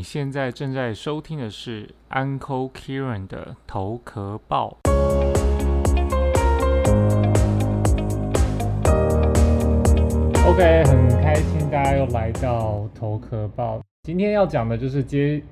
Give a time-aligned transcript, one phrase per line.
[0.00, 4.78] 你现在正在收听的是 Uncle Kieran 的头壳报。
[10.46, 13.82] OK，很开心大家又来到头壳报。
[14.04, 15.42] 今天要讲的就是接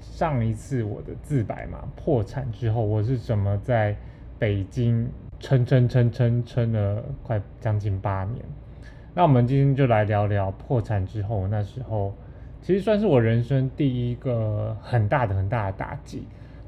[0.00, 3.94] 上一次我的自白嘛，破产之后我是怎么在
[4.38, 5.06] 北京
[5.38, 8.42] 撑撑撑撑撑了快将近八年。
[9.12, 12.14] 那我们今天就来聊聊破产之后那时候。
[12.60, 16.22] 其实算是我人生第一个很大的很大的打击，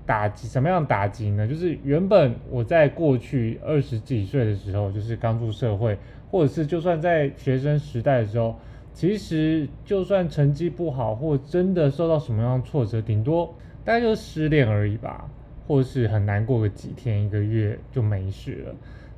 [0.06, 1.46] 打击什么样打击呢？
[1.46, 5.98] 就是原本我在过去二十几岁的时候，就是刚入社会，
[6.30, 8.56] 或者是就算在学生时代的时候，
[8.92, 13.54] 其实就算成绩不好，或真的受到什么样的挫折，顶多
[13.84, 15.28] 大概就是失恋而已吧，
[15.68, 18.74] 或是很难过个几天一个月就没事了。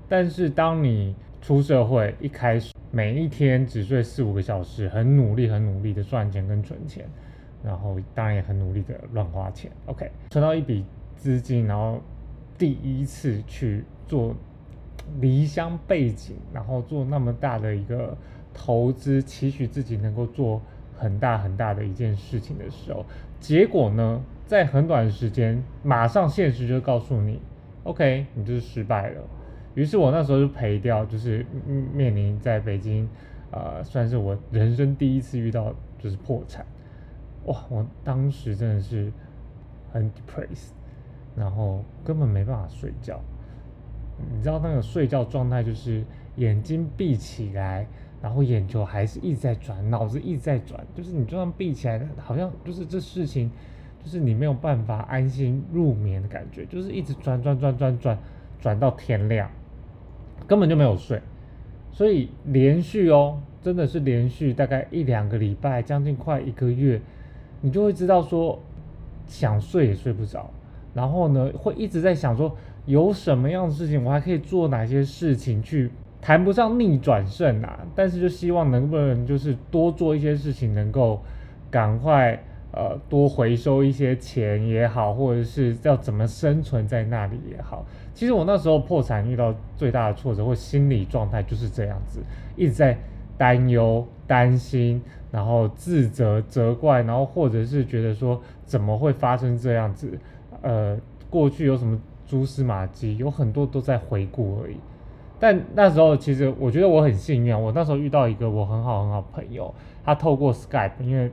[0.09, 7.05] 但是当你出社会一开始，每一天只睡四五个小时，很努力、很努力的赚钱跟存钱，
[7.65, 9.69] 然后当然也很努力的乱花钱。
[9.87, 10.85] OK，存到一笔
[11.17, 12.01] 资金，然后
[12.57, 14.33] 第一次去做
[15.21, 18.17] 离乡背景，然后做那么大的一个
[18.55, 20.63] 投资，期许自己能够做
[20.97, 23.05] 很大很大的一件事情的时候，
[23.41, 27.41] 结果呢，在很短的时间，马上现实就告诉你
[27.83, 29.21] ，OK，你就是失败了。
[29.75, 31.47] 于是我那时候就赔掉，就是
[31.95, 33.09] 面临在北京，
[33.51, 36.65] 呃，算是我人生第一次遇到就是破产，
[37.47, 37.65] 哇！
[37.71, 39.11] 我当时真的是
[39.91, 40.73] 很 depressed，
[41.35, 43.21] 然后根本没办法睡觉。
[44.31, 46.05] 你知道那个睡觉状态就是
[46.37, 47.87] 眼睛闭起来，
[48.21, 53.51] 然后眼球还是一直在转，脑子一直在转，就是你就算闭起来，好像就是这事情，
[54.05, 58.19] 就是你没有办法安心入眠的感觉，就是一直转转转转转
[58.61, 59.51] 转到天亮。
[60.53, 61.19] 根本就没有睡，
[61.93, 67.01] 所以连续哦，真的是连续大概一两个礼拜，将近快一个月，
[67.63, 68.61] 你就会知道说
[69.27, 70.51] 想睡也睡不着，
[70.93, 75.91] 然后呢会一直在想说有什么样的事情我还可以做哪些事情去
[76.21, 81.23] 谈不上逆转胜啊，但是就希望能不能就是多做一些事情，能够
[81.71, 82.39] 赶快。
[82.75, 87.85] 呃，多回收一些钱也好，或者是要怎么生存在那里也好。
[88.15, 92.21] 其实我那时候破产遇到最大的挫折或心理状态就是这样子，
[92.57, 92.97] 一直在
[93.37, 100.19] 担忧、担心，然后自责、责怪，然后或者是觉得说怎么会发生这样子？
[100.63, 104.77] 呃，过去有什么蛛丝马迹，有很多都在回顾而已。
[105.39, 111.31] 但那时候其实我觉得我很幸运，我那时候遇到一个我很好很好朋友，他透过 Skype，因为。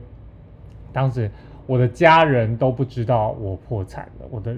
[0.92, 1.30] 当时
[1.66, 4.56] 我的家人都不知道我破产了，我的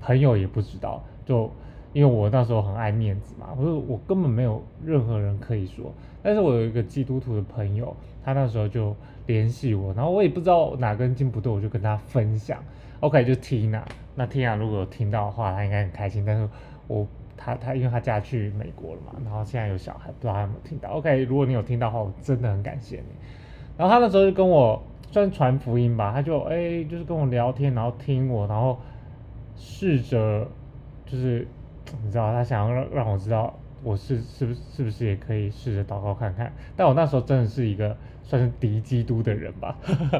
[0.00, 1.50] 朋友也不知道，就
[1.92, 5.92] 因为我那时候很爱面子嘛，我说我根本没有任何人可以说。
[6.22, 8.94] 但是我有一个基督徒的朋友，他那时候就
[9.26, 12.58] 联系我，然后我也不知道哪根筋不对，我就跟他分享。
[13.00, 13.82] OK，就 Tina，
[14.14, 16.24] 那 Tina 如果有听到的话，他应该很开心。
[16.26, 16.48] 但是
[16.86, 17.06] 我
[17.36, 20.88] 他他因为他嫁去美国了嘛，然后现在有小孩，不知道她有没有听到。
[20.90, 23.14] OK，如果你有听到的话，我真的很感谢你。
[23.76, 24.82] 然后他那时候就跟我。
[25.10, 28.78] 算传福音吧，他就哎，就是跟我聊天，然后听我，然后
[29.56, 30.46] 试着
[31.06, 31.48] 就是
[32.04, 36.52] 你知道，他想要让让我知道我是是不是是不是也可以试着祷告看看。
[36.76, 39.74] 但我那时候真的是一个算是敌基督的人吧，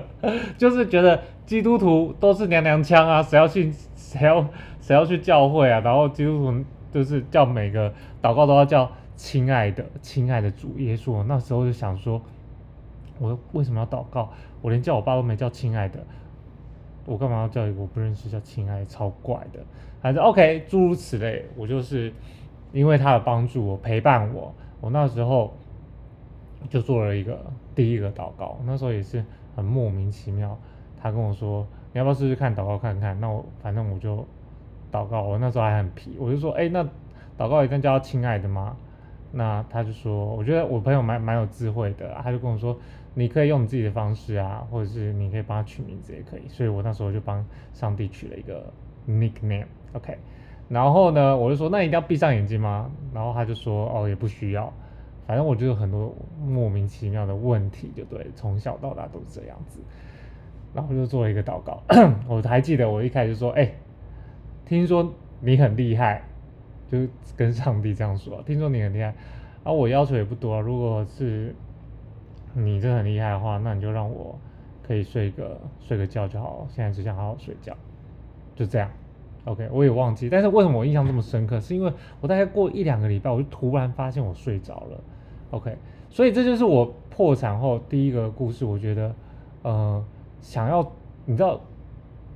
[0.56, 4.46] 就是觉得基督徒都是娘娘腔啊，谁要去谁要
[4.80, 11.22] 谁要去教会啊，然后基督徒就是叫每个祷告都要叫亲爱的亲爱的主耶稣。
[11.24, 12.22] 那时候就想说。
[13.18, 14.30] 我为什么要祷告？
[14.60, 15.98] 我连叫我爸都没叫亲爱的，
[17.04, 18.86] 我干嘛要叫一个我不认识叫亲爱的？
[18.86, 19.60] 超怪的。
[20.00, 21.44] 反正 OK，诸如此类。
[21.56, 22.12] 我就是
[22.72, 25.52] 因为他的帮助，我陪伴我，我那时候
[26.68, 27.38] 就做了一个
[27.74, 28.58] 第一个祷告。
[28.64, 29.24] 那时候也是
[29.56, 30.56] 很莫名其妙，
[31.00, 33.18] 他跟我说你要不要试试看祷告看看？
[33.20, 34.24] 那我反正我就
[34.92, 35.22] 祷告。
[35.22, 36.84] 我那时候还很皮，我就说哎，那
[37.36, 38.76] 祷告一定叫亲爱的吗？
[39.32, 42.78] 那他就说，我觉得我朋友蛮蛮有智慧的，他就跟我说。
[43.14, 46.42] 你可以用你自己的方式啊，或者是你可以帮他取名字也可以。
[46.46, 48.72] 所以我那时候就帮上帝取了一个
[49.08, 50.16] nickname，OK。
[50.68, 52.88] 然后呢，我就说那一定要闭上眼睛吗？
[53.12, 54.72] 然后他就说哦也不需要，
[55.26, 56.14] 反正我就有很多
[56.46, 59.80] 莫名其妙的问题，就对，从小到大都是这样子。
[60.72, 61.82] 然后就做了一个祷告，
[62.28, 63.68] 我还记得我一开始就说，哎，
[64.64, 66.22] 听说你很厉害，
[66.90, 66.98] 就
[67.36, 69.14] 跟上帝这样说， 听说你很厉害，
[69.64, 71.54] 啊我要求也不多，如果是。
[72.54, 74.36] 你真的很厉害的话，那你就让我
[74.82, 76.66] 可以睡个睡个觉就好。
[76.70, 77.76] 现在只想好好睡觉，
[78.56, 78.90] 就这样。
[79.44, 80.30] OK，我也忘记。
[80.30, 81.60] 但是为什么我印象这么深刻？
[81.60, 85.00] 是因为我大概过一两个礼拜，我就突然发现我睡着了。
[85.50, 85.76] OK，
[86.08, 88.64] 所以这就是我破产后第一个故事。
[88.64, 89.14] 我觉得，
[89.62, 90.04] 呃，
[90.40, 90.90] 想要
[91.26, 91.60] 你知道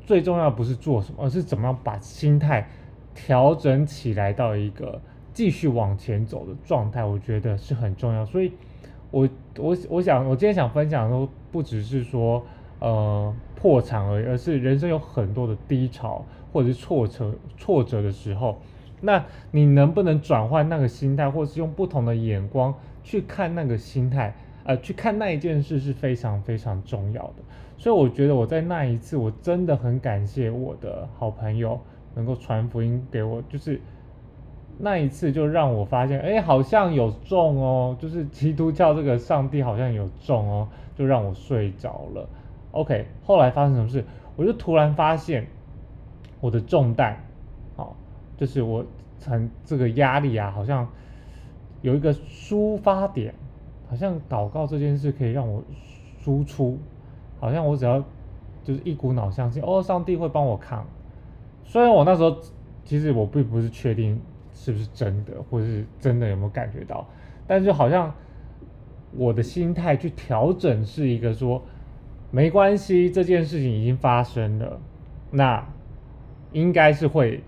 [0.07, 2.69] 最重要不是做什么，而是怎么样把心态
[3.15, 5.01] 调整起来到一个
[5.33, 8.25] 继续往前走的状态，我觉得是很重要。
[8.25, 8.53] 所以，
[9.11, 9.29] 我
[9.59, 12.45] 我我想我今天想分享的都不只是说
[12.81, 18.59] 呃破产而已，而是人生有很多的低潮或者是挫折挫折的时候，
[19.01, 24.35] 那你能不能转换那个心态，或是用不同的眼光去看那个心态？
[24.65, 27.35] 呃，去看那一件事是非常非常重要的，
[27.77, 31.81] 所以我觉得我在那一次，我真的很感谢我的好朋友
[32.15, 33.81] 能够传福音给我，就是
[34.79, 42.29] 那一次就让我发现，哎，好像有中哦，就是基督教这个上帝好像有中哦，就让我睡着了。
[42.73, 44.05] OK，后来发生什么事？
[44.37, 45.47] 我就突然发现
[46.41, 47.17] 我的重担，
[47.77, 47.97] 好，
[48.37, 48.85] 就是我
[49.25, 50.89] 很这个压力啊，好像
[51.83, 53.35] 有一个抒发点。
[53.91, 55.63] 好像祷告这件事可以让我
[56.19, 56.79] 输出，
[57.39, 58.03] 好像我只要
[58.65, 60.87] 就是一股脑相信哦，上帝会帮我扛。
[61.73, 62.37] 虽然我那时候
[62.85, 64.21] 其实我并不是确定
[64.53, 67.09] 是不是真的，或是真的有没有感觉到，
[67.47, 68.15] 但是好像
[69.17, 71.63] 我的心态去调整是一个说
[72.31, 74.79] 没关系，这件事情已经发生了，
[75.31, 75.67] 那
[76.53, 77.43] 应该是会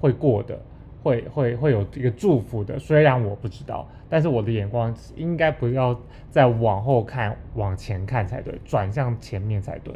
[0.00, 0.58] 会过的。
[1.02, 9.94] 会会会有一个祝福的，虽然我不知道，但是我的眼光应该不要再往后看，往前看才对，转向前面才对。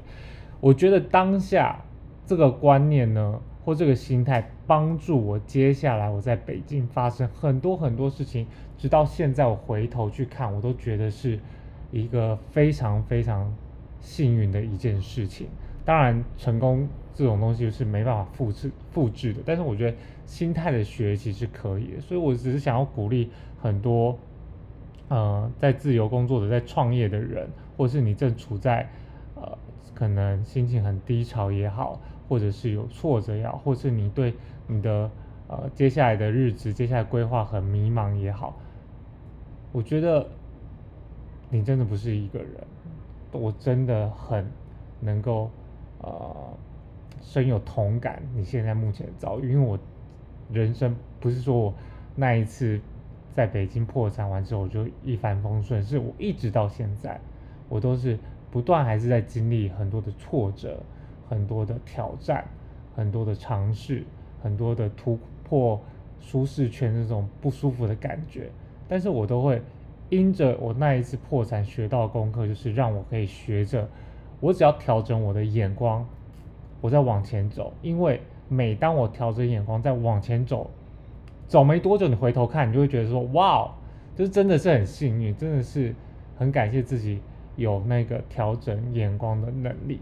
[0.61, 1.79] 我觉得当下
[2.25, 8.47] 这个观念呢，或这个心态，帮助我接下来我在北京发生很多很多事情，
[8.77, 11.39] 直到现在我回头去看，我都觉得是
[11.91, 13.53] 一个非常非常
[14.01, 15.49] 幸运的一件事情。
[15.85, 19.97] 当然，成功这种东西是没办法复制复制的，但是我觉得。
[20.27, 23.29] 心态的学习是可以的，所以我只是想要鼓励
[23.61, 24.19] 很多，
[25.09, 27.47] 呃，在自由工作的、在创业的人，
[27.77, 28.89] 或是你正处在
[29.35, 29.59] 呃
[29.93, 34.35] 可能心情很低潮也好，或者是有挫折也好，或是你对
[34.67, 35.11] 你的
[35.49, 38.57] 呃接下来的日子、接下来规划很迷茫也好，
[39.73, 40.27] 我觉得
[41.51, 42.51] 你真的不是一个人，
[43.33, 44.47] 我真的很
[45.01, 45.51] 能够
[46.01, 46.35] 呃
[47.21, 49.79] 深有同感你现在目前的遭遇，因为我。
[50.53, 51.75] 人生不是说我
[52.15, 52.79] 那一次
[53.33, 57.19] 在北京破产完之后我就一帆风顺，是我一直到现在，
[57.71, 58.19] 我都是
[58.51, 60.79] 不断还是在经历很多的挫折、
[61.29, 62.45] 很多的挑战、
[62.95, 64.05] 很多的尝试、
[64.43, 65.81] 很多的突破
[66.21, 68.51] 舒适圈这种不舒服的感觉。
[68.89, 69.63] 但是我都会
[70.11, 73.89] 因着我那一次破产学到功课，就是让我可以学着，
[74.41, 76.07] 我只要调整我的眼光，
[76.81, 78.21] 我再往前走，因为。
[78.47, 80.71] 每当我调整眼光再往前走，
[81.49, 83.75] 走没多久，你回头看，你就会觉得说，哇，
[84.15, 85.95] 就是真的是很幸运，真的是
[86.37, 87.23] 很感谢自己
[87.57, 89.99] 有那个调整眼光的能力。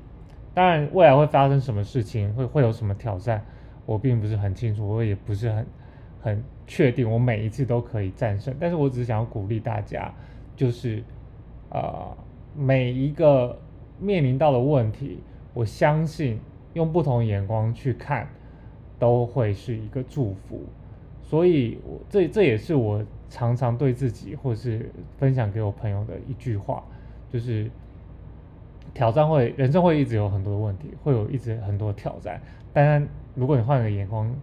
[0.54, 3.44] 当然，未来会发生什么事情，会会有什么挑战，
[3.86, 5.66] 我并不是很清楚，我也不是很
[6.20, 8.54] 很确定，我每一次都可以战胜。
[8.60, 10.12] 但是我只是想要鼓励大家，
[10.54, 11.02] 就是
[11.70, 12.16] 呃，
[12.56, 13.58] 每一个
[13.98, 15.20] 面临到的问题，
[15.54, 16.40] 我相信。
[16.74, 18.26] 用不同眼光去看，
[18.98, 20.64] 都会是一个祝福。
[21.22, 26.82] 所以，我这这也是我常常对自己或是分享给我朋友的一句话，
[27.30, 27.70] 就是
[28.94, 32.40] 挑战会，人生会一直有很多的问题，会有一直很多挑战。
[32.72, 34.34] 但如果你换个眼光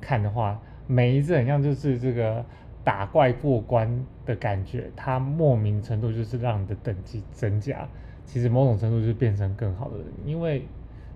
[0.00, 2.44] 看的话，每一次很像就是这个
[2.84, 7.88] 打怪过关的感觉，它莫名程度就是让你的等级增加。
[8.24, 10.62] 其实某种程度就是变成更好的人，因为。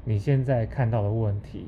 [0.09, 1.67] 你现在看到的问题，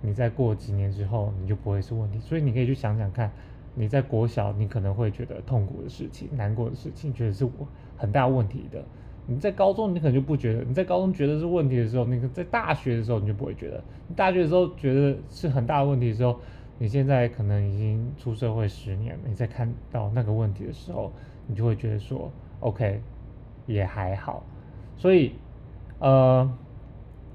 [0.00, 2.20] 你再过几年之后，你就不会是问题。
[2.20, 3.32] 所以你可以去想想看，
[3.74, 7.50] 你在国小，你可能会觉得痛苦的事情、难过的事情，觉得是我
[7.96, 8.84] 很大问题的。
[9.26, 10.64] 你在高中，你可能就不觉得。
[10.64, 13.82] 你在高中觉得是问题的时候，那个在大学的时候，你就不会觉得。
[14.08, 16.38] 你大学的时候觉得是很大的问题的时候，
[16.78, 21.12] 你现在可能已经出社会十年了，你在看到那个问题的时候，
[21.46, 23.00] 你就会觉得说，OK，
[23.66, 24.44] 也还好。
[24.96, 25.32] 所以，
[25.98, 26.50] 呃。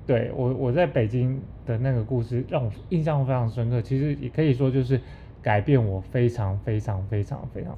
[0.05, 3.81] 对我，我在北京的那个故事让我印象非常深刻。
[3.81, 5.01] 其实也可以说就是
[5.41, 7.77] 改变我非常非常非常非常。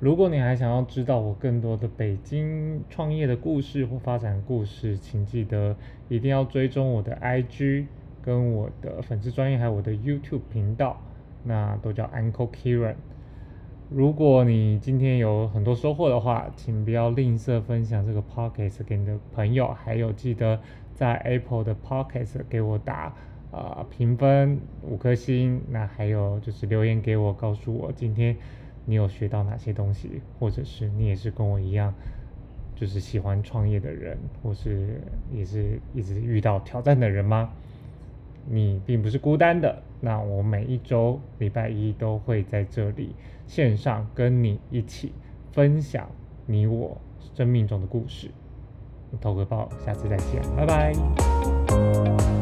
[0.00, 5.76] 如果你还想要知道我更多的北京创业的故事或发展故事，请记得
[6.08, 7.84] 一定要追踪我的 IG
[8.22, 10.98] 跟我的粉丝专业，还有我的 YouTube 频道，
[11.44, 12.94] 那都叫 Uncle Kieran。
[13.90, 20.60] 如果你今天有很多收获的话，请不要吝啬分享这个 p o c k e t 给你的朋友，还有记得。
[20.92, 23.14] 在 Apple 的 p o c k e t 给我打
[23.50, 28.36] 啊评分五颗星，那还有就是留言给我，告诉我今天
[28.90, 31.94] 你有学到哪些东西，或者是你也是跟我一样，
[32.74, 35.00] 就是喜欢创业的人，或是
[35.32, 37.50] 也是一直遇到挑战的人吗？
[38.48, 39.80] 你并不是孤单的。
[40.00, 43.14] 那我每一周礼拜一都会在这里
[43.46, 45.12] 线上跟你一起
[45.52, 46.10] 分享
[46.46, 47.00] 你我
[47.36, 48.28] 生命中的故事。
[49.20, 52.39] 投个报，下次再见，拜拜。